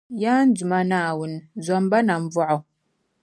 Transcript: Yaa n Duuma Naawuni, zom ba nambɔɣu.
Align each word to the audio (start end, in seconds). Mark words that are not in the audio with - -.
Yaa 0.21 0.41
n 0.45 0.47
Duuma 0.55 0.79
Naawuni, 0.89 1.39
zom 1.65 1.85
ba 1.91 1.99
nambɔɣu. 2.07 2.57